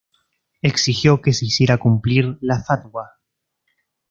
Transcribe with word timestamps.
Exigió 0.63 1.21
que 1.21 1.31
se 1.31 1.45
hiciera 1.45 1.77
cumplir 1.77 2.35
la 2.41 2.63
fatwa. 2.63 3.07